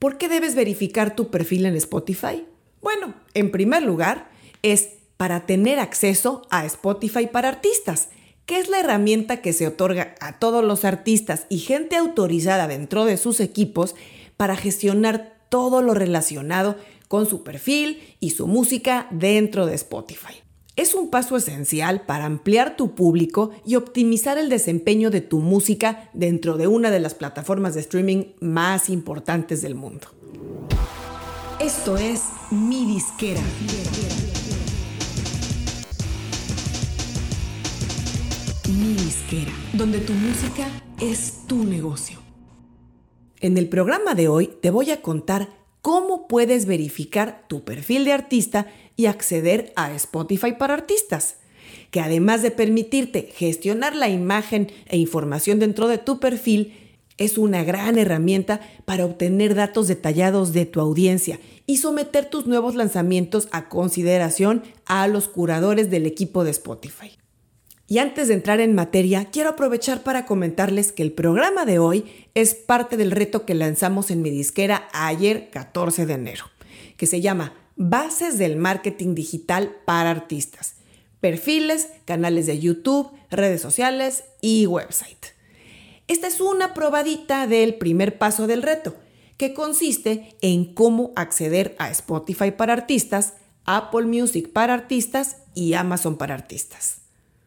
[0.00, 2.46] ¿Por qué debes verificar tu perfil en Spotify?
[2.80, 4.30] Bueno, en primer lugar,
[4.62, 4.88] es
[5.18, 8.08] para tener acceso a Spotify para artistas,
[8.46, 13.04] que es la herramienta que se otorga a todos los artistas y gente autorizada dentro
[13.04, 13.94] de sus equipos
[14.38, 16.76] para gestionar todo lo relacionado
[17.06, 20.32] con su perfil y su música dentro de Spotify.
[20.76, 26.08] Es un paso esencial para ampliar tu público y optimizar el desempeño de tu música
[26.12, 30.06] dentro de una de las plataformas de streaming más importantes del mundo.
[31.58, 33.40] Esto es Mi Disquera.
[38.68, 40.68] Mi Disquera, donde tu música
[41.00, 42.18] es tu negocio.
[43.40, 45.48] En el programa de hoy te voy a contar
[45.82, 48.66] cómo puedes verificar tu perfil de artista
[48.96, 51.36] y acceder a Spotify para artistas,
[51.90, 56.74] que además de permitirte gestionar la imagen e información dentro de tu perfil,
[57.16, 62.74] es una gran herramienta para obtener datos detallados de tu audiencia y someter tus nuevos
[62.74, 67.19] lanzamientos a consideración a los curadores del equipo de Spotify.
[67.90, 72.04] Y antes de entrar en materia, quiero aprovechar para comentarles que el programa de hoy
[72.34, 76.44] es parte del reto que lanzamos en mi disquera ayer 14 de enero,
[76.96, 80.76] que se llama Bases del Marketing Digital para Artistas,
[81.18, 85.26] perfiles, canales de YouTube, redes sociales y website.
[86.06, 88.94] Esta es una probadita del primer paso del reto,
[89.36, 96.16] que consiste en cómo acceder a Spotify para artistas, Apple Music para artistas y Amazon
[96.16, 96.99] para artistas.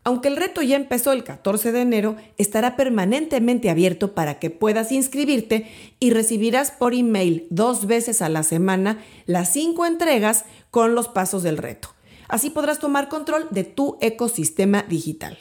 [0.06, 4.92] Aunque el reto ya empezó el 14 de enero, estará permanentemente abierto para que puedas
[4.92, 5.68] inscribirte
[6.00, 11.42] y recibirás por email dos veces a la semana las cinco entregas con los pasos
[11.44, 11.90] del reto.
[12.28, 15.38] Así podrás tomar control de tu ecosistema digital.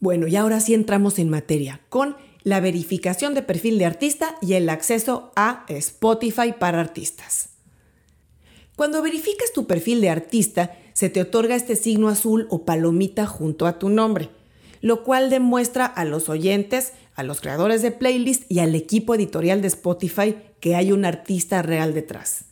[0.00, 4.54] Bueno, y ahora sí entramos en materia con la verificación de perfil de artista y
[4.54, 7.50] el acceso a Spotify para artistas.
[8.76, 13.66] Cuando verificas tu perfil de artista, se te otorga este signo azul o palomita junto
[13.66, 14.30] a tu nombre,
[14.80, 19.60] lo cual demuestra a los oyentes, a los creadores de playlist y al equipo editorial
[19.60, 22.46] de Spotify que hay un artista real detrás.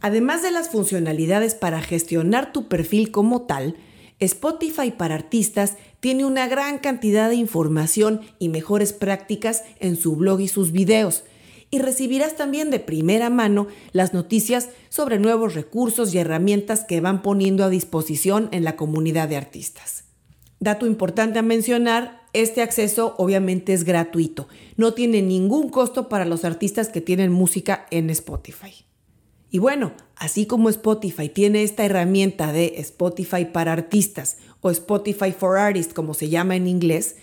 [0.00, 3.76] Además de las funcionalidades para gestionar tu perfil como tal,
[4.18, 10.40] Spotify para artistas tiene una gran cantidad de información y mejores prácticas en su blog
[10.40, 11.24] y sus videos,
[11.70, 17.22] y recibirás también de primera mano las noticias sobre nuevos recursos y herramientas que van
[17.22, 20.04] poniendo a disposición en la comunidad de artistas.
[20.58, 26.44] Dato importante a mencionar, este acceso obviamente es gratuito, no tiene ningún costo para los
[26.44, 28.86] artistas que tienen música en Spotify.
[29.50, 35.56] Y bueno, así como Spotify tiene esta herramienta de Spotify para artistas o Spotify for
[35.56, 37.16] Artists como se llama en inglés,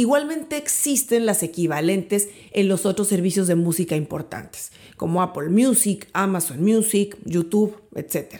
[0.00, 6.62] Igualmente existen las equivalentes en los otros servicios de música importantes, como Apple Music, Amazon
[6.62, 8.36] Music, YouTube, etc.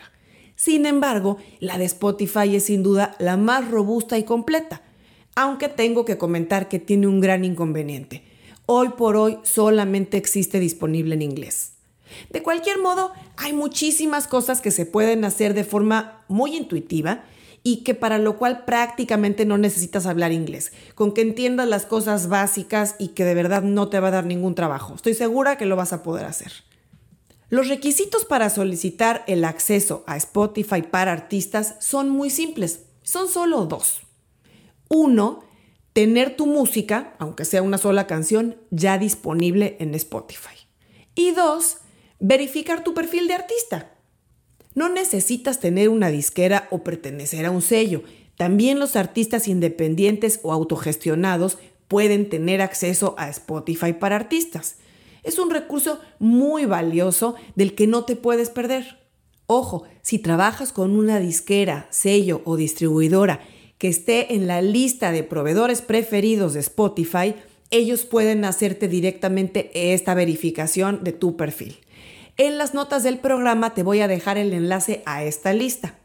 [0.54, 4.82] Sin embargo, la de Spotify es sin duda la más robusta y completa,
[5.34, 8.22] aunque tengo que comentar que tiene un gran inconveniente.
[8.66, 11.72] Hoy por hoy solamente existe disponible en inglés.
[12.30, 17.24] De cualquier modo, hay muchísimas cosas que se pueden hacer de forma muy intuitiva
[17.70, 22.28] y que para lo cual prácticamente no necesitas hablar inglés, con que entiendas las cosas
[22.28, 24.94] básicas y que de verdad no te va a dar ningún trabajo.
[24.94, 26.50] Estoy segura que lo vas a poder hacer.
[27.50, 33.66] Los requisitos para solicitar el acceso a Spotify para artistas son muy simples, son solo
[33.66, 34.00] dos.
[34.88, 35.44] Uno,
[35.92, 40.56] tener tu música, aunque sea una sola canción, ya disponible en Spotify.
[41.14, 41.80] Y dos,
[42.18, 43.92] verificar tu perfil de artista.
[44.78, 48.04] No necesitas tener una disquera o pertenecer a un sello.
[48.36, 51.58] También los artistas independientes o autogestionados
[51.88, 54.76] pueden tener acceso a Spotify para artistas.
[55.24, 59.00] Es un recurso muy valioso del que no te puedes perder.
[59.48, 63.40] Ojo, si trabajas con una disquera, sello o distribuidora
[63.78, 67.34] que esté en la lista de proveedores preferidos de Spotify,
[67.72, 71.78] ellos pueden hacerte directamente esta verificación de tu perfil.
[72.40, 75.96] En las notas del programa te voy a dejar el enlace a esta lista.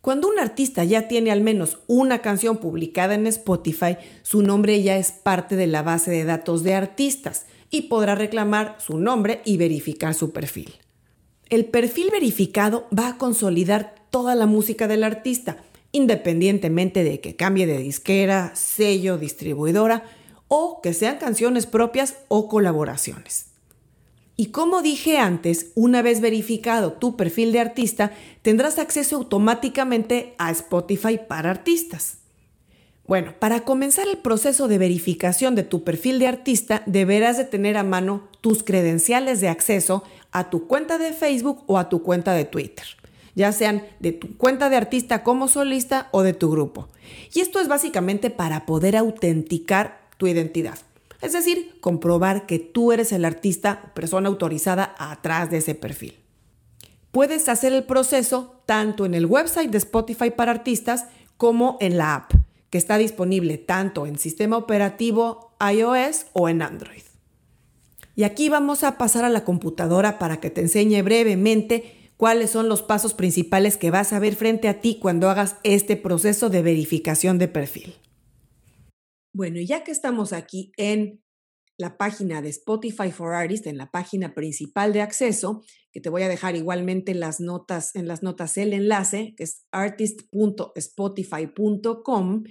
[0.00, 4.96] Cuando un artista ya tiene al menos una canción publicada en Spotify, su nombre ya
[4.96, 9.58] es parte de la base de datos de artistas y podrá reclamar su nombre y
[9.58, 10.72] verificar su perfil.
[11.50, 15.58] El perfil verificado va a consolidar toda la música del artista,
[15.92, 20.04] independientemente de que cambie de disquera, sello, distribuidora
[20.48, 23.47] o que sean canciones propias o colaboraciones.
[24.40, 28.12] Y como dije antes, una vez verificado tu perfil de artista,
[28.42, 32.18] tendrás acceso automáticamente a Spotify para artistas.
[33.04, 37.76] Bueno, para comenzar el proceso de verificación de tu perfil de artista, deberás de tener
[37.76, 42.32] a mano tus credenciales de acceso a tu cuenta de Facebook o a tu cuenta
[42.32, 42.86] de Twitter,
[43.34, 46.86] ya sean de tu cuenta de artista como solista o de tu grupo.
[47.34, 50.78] Y esto es básicamente para poder autenticar tu identidad,
[51.20, 56.14] es decir, comprobar que tú eres el artista o persona autorizada atrás de ese perfil.
[57.10, 61.06] Puedes hacer el proceso tanto en el website de Spotify para artistas
[61.36, 62.32] como en la app
[62.70, 67.02] que está disponible tanto en sistema operativo iOS o en Android.
[68.14, 72.68] Y aquí vamos a pasar a la computadora para que te enseñe brevemente cuáles son
[72.68, 76.62] los pasos principales que vas a ver frente a ti cuando hagas este proceso de
[76.62, 77.94] verificación de perfil.
[79.32, 81.22] Bueno, y ya que estamos aquí en
[81.78, 86.22] la página de Spotify for Artists, en la página principal de acceso, que te voy
[86.22, 92.44] a dejar igualmente en las notas, en las notas el enlace, que es artist.spotify.com.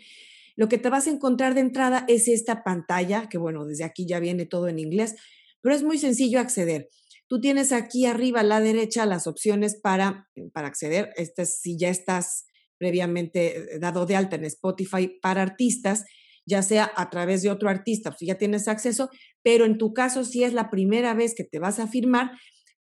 [0.56, 4.08] Lo que te vas a encontrar de entrada es esta pantalla, que bueno, desde aquí
[4.08, 5.16] ya viene todo en inglés,
[5.62, 6.88] pero es muy sencillo acceder.
[7.28, 11.12] Tú tienes aquí arriba a la derecha las opciones para, para acceder.
[11.18, 12.46] Este, si ya estás
[12.78, 16.06] previamente eh, dado de alta en Spotify para artistas,
[16.48, 19.10] ya sea a través de otro artista, pues ya tienes acceso,
[19.44, 22.32] pero en tu caso, si es la primera vez que te vas a firmar,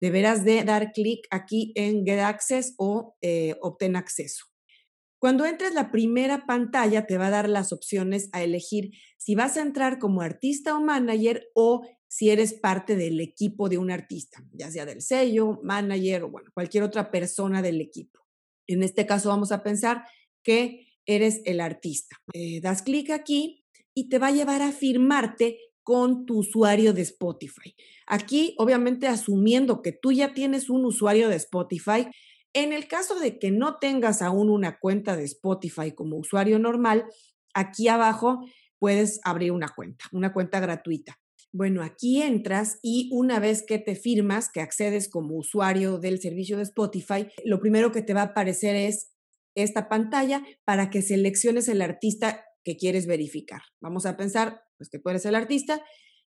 [0.01, 4.47] deberás de dar clic aquí en Get Access o eh, Obtén acceso.
[5.19, 9.57] Cuando entres la primera pantalla, te va a dar las opciones a elegir si vas
[9.57, 14.45] a entrar como artista o manager o si eres parte del equipo de un artista,
[14.53, 18.21] ya sea del sello, manager o bueno, cualquier otra persona del equipo.
[18.69, 20.05] En este caso vamos a pensar
[20.45, 22.17] que eres el artista.
[22.33, 23.65] Eh, das clic aquí
[23.95, 27.75] y te va a llevar a firmarte con tu usuario de Spotify.
[28.07, 32.09] Aquí, obviamente, asumiendo que tú ya tienes un usuario de Spotify,
[32.53, 37.05] en el caso de que no tengas aún una cuenta de Spotify como usuario normal,
[37.55, 38.41] aquí abajo
[38.79, 41.21] puedes abrir una cuenta, una cuenta gratuita.
[41.53, 46.57] Bueno, aquí entras y una vez que te firmas, que accedes como usuario del servicio
[46.57, 49.16] de Spotify, lo primero que te va a aparecer es
[49.57, 53.63] esta pantalla para que selecciones el artista que quieres verificar.
[53.81, 55.83] Vamos a pensar pues, que tú eres el artista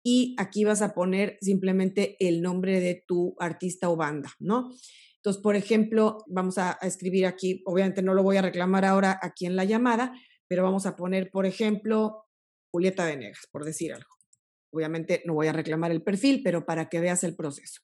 [0.02, 4.70] y aquí vas a poner simplemente el nombre de tu artista o banda, ¿no?
[5.16, 9.46] Entonces, por ejemplo, vamos a, escribir aquí, obviamente no lo voy a reclamar ahora aquí
[9.46, 10.12] en la llamada,
[10.48, 12.24] pero vamos a poner, por ejemplo,
[12.72, 14.10] Julieta Venegas, por decir algo.
[14.72, 17.82] Obviamente no voy a reclamar el perfil, pero para que veas el proceso.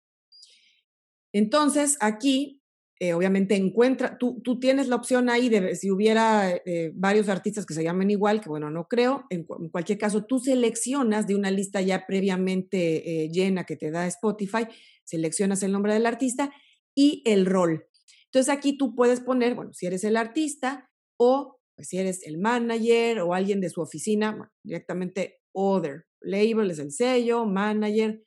[1.32, 2.57] Entonces, aquí
[3.00, 7.64] eh, obviamente encuentra, tú, tú, tienes la opción ahí de si hubiera eh, varios artistas
[7.64, 11.52] que se llamen igual, que bueno, no creo, en, cualquier caso, tú seleccionas de una
[11.52, 14.66] lista ya previamente eh, llena que te da Spotify,
[15.04, 16.50] seleccionas el nombre del artista
[16.92, 17.86] y el rol.
[18.24, 22.38] Entonces aquí tú puedes poner, bueno, si eres el artista o pues, si eres el
[22.38, 26.06] manager o alguien de su oficina, directamente other.
[26.20, 28.20] Label es el sello, manager,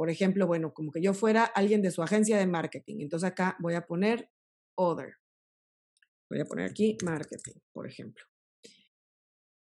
[0.00, 3.00] por ejemplo, bueno, como que yo fuera alguien de su agencia de marketing.
[3.00, 4.30] Entonces acá voy a poner
[4.74, 5.16] other.
[6.30, 8.24] Voy a poner aquí marketing, por ejemplo.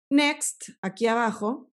[0.09, 1.73] Next, aquí abajo.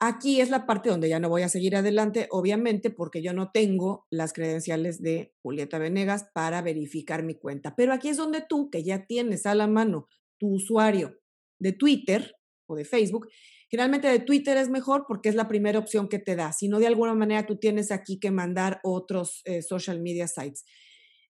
[0.00, 3.52] Aquí es la parte donde ya no voy a seguir adelante, obviamente, porque yo no
[3.52, 7.76] tengo las credenciales de Julieta Venegas para verificar mi cuenta.
[7.76, 10.08] Pero aquí es donde tú, que ya tienes a la mano
[10.40, 11.20] tu usuario
[11.60, 12.34] de Twitter
[12.68, 13.28] o de Facebook,
[13.70, 16.52] Generalmente de Twitter es mejor porque es la primera opción que te da.
[16.52, 20.64] Si no, de alguna manera tú tienes aquí que mandar otros eh, social media sites.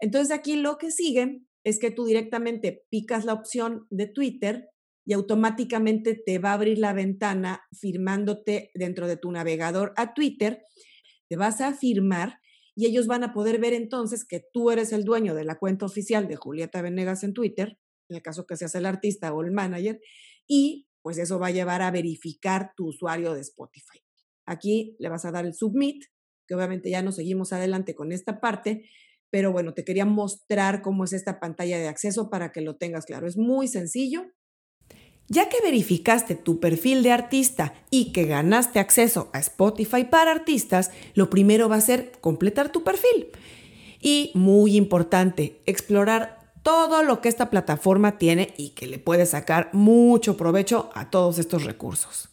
[0.00, 4.68] Entonces aquí lo que sigue es que tú directamente picas la opción de Twitter
[5.04, 10.62] y automáticamente te va a abrir la ventana firmándote dentro de tu navegador a Twitter.
[11.28, 12.38] Te vas a firmar
[12.76, 15.86] y ellos van a poder ver entonces que tú eres el dueño de la cuenta
[15.86, 17.78] oficial de Julieta Venegas en Twitter,
[18.08, 20.00] en el caso que seas el artista o el manager,
[20.46, 24.04] y pues eso va a llevar a verificar tu usuario de Spotify.
[24.44, 26.04] Aquí le vas a dar el submit,
[26.46, 28.84] que obviamente ya no seguimos adelante con esta parte,
[29.30, 33.06] pero bueno, te quería mostrar cómo es esta pantalla de acceso para que lo tengas
[33.06, 33.26] claro.
[33.26, 34.26] Es muy sencillo.
[35.28, 40.90] Ya que verificaste tu perfil de artista y que ganaste acceso a Spotify para artistas,
[41.14, 43.28] lo primero va a ser completar tu perfil.
[43.98, 46.37] Y muy importante, explorar
[46.68, 51.38] todo lo que esta plataforma tiene y que le puede sacar mucho provecho a todos
[51.38, 52.28] estos recursos.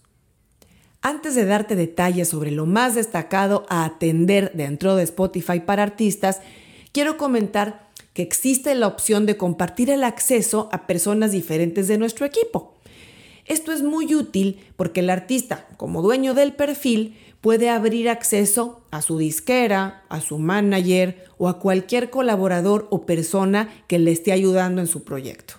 [1.01, 6.41] Antes de darte detalles sobre lo más destacado a atender dentro de Spotify para artistas,
[6.91, 12.25] quiero comentar que existe la opción de compartir el acceso a personas diferentes de nuestro
[12.25, 12.73] equipo.
[13.45, 19.03] Esto es muy útil porque el artista, como dueño del perfil, puede abrir acceso a
[19.03, 24.81] su disquera, a su manager o a cualquier colaborador o persona que le esté ayudando
[24.81, 25.53] en su proyecto.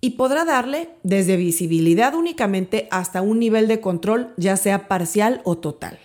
[0.00, 5.58] y podrá darle desde visibilidad únicamente hasta un nivel de control, ya sea parcial o
[5.58, 5.98] total.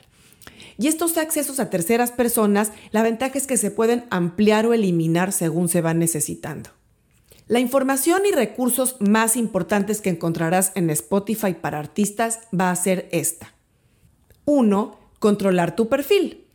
[0.78, 5.32] Y estos accesos a terceras personas, la ventaja es que se pueden ampliar o eliminar
[5.32, 6.72] según se van necesitando.
[7.48, 13.08] La información y recursos más importantes que encontrarás en Spotify para artistas va a ser
[13.14, 13.54] esta.
[14.44, 15.05] 1.
[15.20, 16.46] Controlar tu perfil.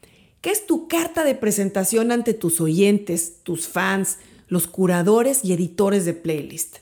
[0.40, 6.04] ¿Qué es tu carta de presentación ante tus oyentes, tus fans, los curadores y editores
[6.04, 6.78] de playlist?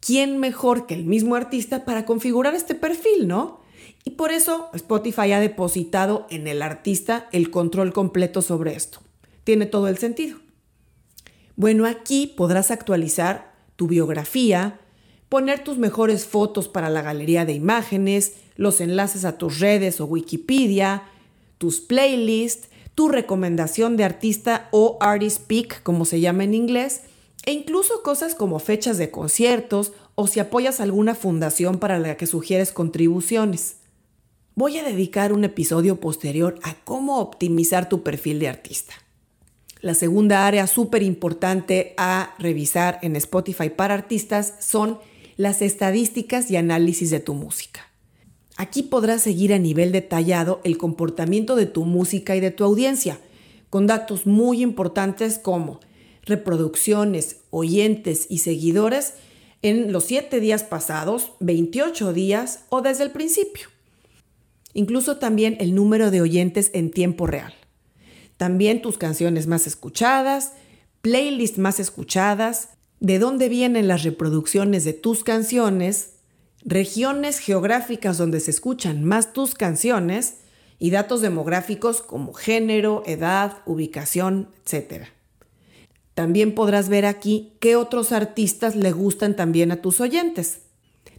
[0.00, 3.60] ¿Quién mejor que el mismo artista para configurar este perfil, no?
[4.04, 9.00] Y por eso Spotify ha depositado en el artista el control completo sobre esto.
[9.44, 10.38] Tiene todo el sentido.
[11.56, 14.80] Bueno, aquí podrás actualizar tu biografía,
[15.28, 20.06] poner tus mejores fotos para la galería de imágenes, los enlaces a tus redes o
[20.06, 21.04] Wikipedia,
[21.62, 27.02] tus playlists, tu recomendación de artista o artist pick, como se llama en inglés,
[27.46, 32.26] e incluso cosas como fechas de conciertos o si apoyas alguna fundación para la que
[32.26, 33.76] sugieres contribuciones.
[34.56, 38.94] Voy a dedicar un episodio posterior a cómo optimizar tu perfil de artista.
[39.82, 44.98] La segunda área súper importante a revisar en Spotify para artistas son
[45.36, 47.91] las estadísticas y análisis de tu música.
[48.62, 53.18] Aquí podrás seguir a nivel detallado el comportamiento de tu música y de tu audiencia,
[53.70, 55.80] con datos muy importantes como
[56.24, 59.14] reproducciones, oyentes y seguidores
[59.62, 63.68] en los 7 días pasados, 28 días o desde el principio
[64.74, 67.52] incluso también el número de oyentes en tiempo real.
[68.36, 70.52] También tus canciones más escuchadas,
[71.00, 76.11] playlists más escuchadas, de dónde vienen las reproducciones de tus canciones,
[76.64, 80.38] regiones geográficas donde se escuchan más tus canciones
[80.78, 85.06] y datos demográficos como género, edad, ubicación, etc.
[86.14, 90.62] También podrás ver aquí qué otros artistas le gustan también a tus oyentes.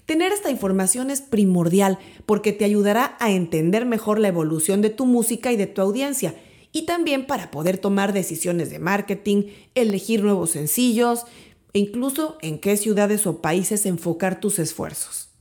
[0.05, 5.05] Tener esta información es primordial porque te ayudará a entender mejor la evolución de tu
[5.05, 6.35] música y de tu audiencia
[6.73, 9.43] y también para poder tomar decisiones de marketing,
[9.75, 11.25] elegir nuevos sencillos
[11.71, 15.32] e incluso en qué ciudades o países enfocar tus esfuerzos.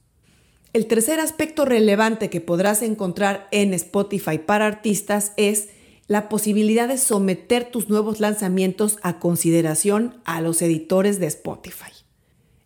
[0.73, 5.69] El tercer aspecto relevante que podrás encontrar en Spotify para artistas es
[6.07, 11.93] la posibilidad de someter tus nuevos lanzamientos a consideración a los editores de Spotify.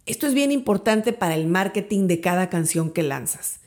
[0.06, 3.58] Esto es bien importante para el marketing de cada canción que lanzas.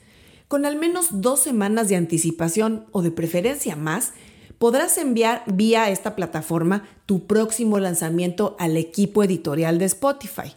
[0.47, 4.13] Con al menos dos semanas de anticipación o de preferencia más,
[4.57, 10.53] podrás enviar vía esta plataforma tu próximo lanzamiento al equipo editorial de Spotify,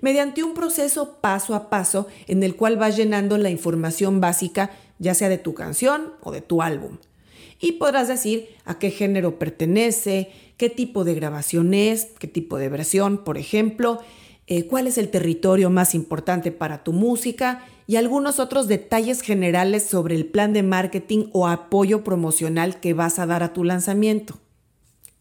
[0.00, 5.14] mediante un proceso paso a paso en el cual vas llenando la información básica, ya
[5.14, 6.98] sea de tu canción o de tu álbum.
[7.60, 12.68] Y podrás decir a qué género pertenece, qué tipo de grabación es, qué tipo de
[12.68, 14.00] versión, por ejemplo,
[14.46, 19.84] eh, cuál es el territorio más importante para tu música y algunos otros detalles generales
[19.84, 24.38] sobre el plan de marketing o apoyo promocional que vas a dar a tu lanzamiento.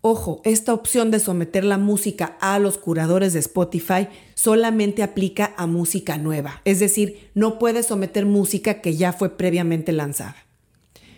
[0.07, 5.65] Ojo, esta opción de someter la música a los curadores de Spotify solamente aplica a
[5.65, 10.35] música nueva, es decir, no puedes someter música que ya fue previamente lanzada.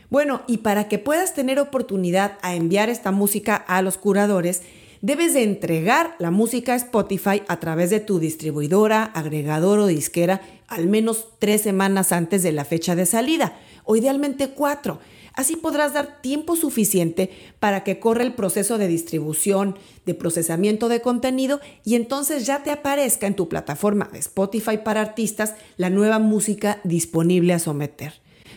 [0.10, 4.62] Bueno, y para que puedas tener oportunidad a enviar esta música a los curadores,
[5.02, 10.40] debes de entregar la música a Spotify a través de tu distribuidora, agregador o disquera
[10.70, 15.00] al menos tres semanas antes de la fecha de salida, o idealmente cuatro.
[15.38, 17.30] Así podrás dar tiempo suficiente
[17.60, 22.72] para que corra el proceso de distribución, de procesamiento de contenido y entonces ya te
[22.72, 28.14] aparezca en tu plataforma de Spotify para artistas la nueva música disponible a someter.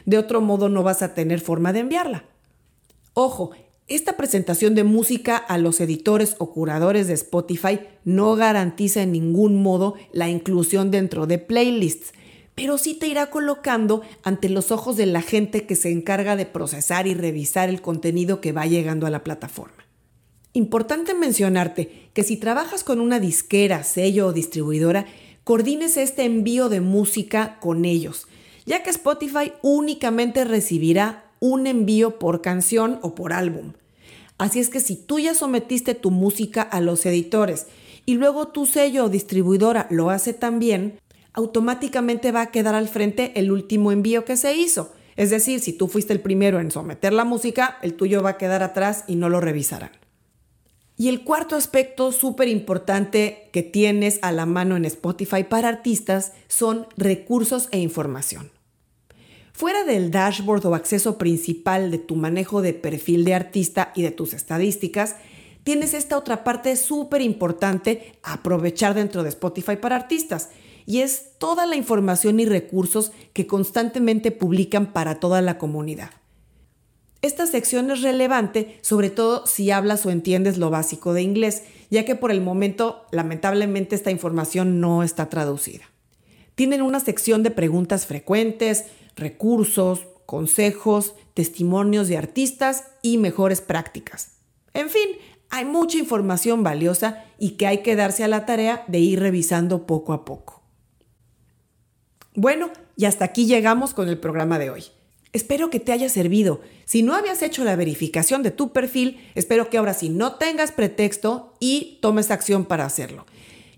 [0.07, 2.25] De otro modo no vas a tener forma de enviarla.
[3.13, 3.51] Ojo,
[3.87, 9.63] esta presentación de música a los editores o curadores de Spotify no garantiza en ningún
[9.63, 12.15] modo la inclusión dentro de playlists,
[12.61, 16.45] pero sí te irá colocando ante los ojos de la gente que se encarga de
[16.45, 19.83] procesar y revisar el contenido que va llegando a la plataforma.
[20.53, 25.07] Importante mencionarte que si trabajas con una disquera, sello o distribuidora,
[25.43, 28.27] coordines este envío de música con ellos,
[28.67, 33.73] ya que Spotify únicamente recibirá un envío por canción o por álbum.
[34.37, 37.69] Así es que si tú ya sometiste tu música a los editores
[38.05, 41.01] y luego tu sello o distribuidora lo hace también,
[41.33, 44.93] automáticamente va a quedar al frente el último envío que se hizo.
[45.17, 48.39] Es decir, si tú fuiste el primero en someter la música, el tuyo va a
[48.39, 49.91] quedar atrás y no lo revisarán.
[50.97, 56.33] Y el cuarto aspecto súper importante que tienes a la mano en Spotify para artistas
[56.47, 58.51] son recursos e información.
[59.53, 64.11] Fuera del dashboard o acceso principal de tu manejo de perfil de artista y de
[64.11, 65.17] tus estadísticas,
[65.65, 70.51] tienes esta otra parte súper importante a aprovechar dentro de Spotify para artistas,
[70.87, 76.11] y es toda la información y recursos que constantemente publican para toda la comunidad.
[77.23, 82.05] Esta sección es relevante sobre todo si hablas o entiendes lo básico de inglés, ya
[82.05, 85.85] que por el momento lamentablemente esta información no está traducida.
[86.55, 94.39] Tienen una sección de preguntas frecuentes, recursos, consejos, testimonios de artistas y mejores prácticas.
[94.73, 95.09] En fin,
[95.51, 99.87] hay mucha información valiosa y que hay que darse a la tarea de ir revisando
[99.87, 100.60] poco a poco.
[102.43, 104.85] Bueno, y hasta aquí llegamos con el programa de hoy.
[105.35, 106.63] Espero que te haya servido.
[106.87, 110.73] Si no habías hecho la verificación de tu perfil, espero que ahora sí no tengas
[110.73, 113.27] pretexto y tomes acción para hacerlo.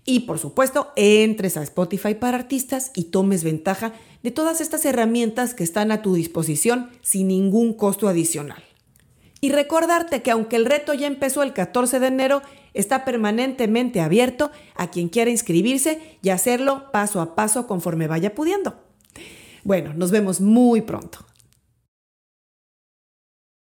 [0.05, 5.55] Y por supuesto, entres a Spotify para artistas y tomes ventaja de todas estas herramientas
[5.55, 8.63] que están a tu disposición sin ningún costo adicional.
[9.45, 12.43] Y recordarte que aunque el reto ya empezó el 14 de enero,
[12.75, 18.77] está permanentemente abierto a quien quiera inscribirse y hacerlo paso a paso conforme vaya pudiendo.
[19.65, 21.27] Bueno, nos vemos muy pronto.